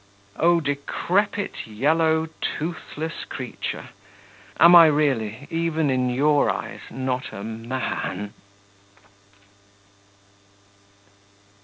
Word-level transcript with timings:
Oh, 0.35 0.59
decrepit, 0.59 1.67
yellow, 1.67 2.27
toothless 2.57 3.23
creature! 3.29 3.89
Am 4.59 4.73
I 4.75 4.87
really, 4.87 5.45
even 5.51 5.91
in 5.91 6.09
your 6.09 6.49
eyes, 6.49 6.81
not 6.89 7.31
a 7.31 7.43
man? 7.43 8.33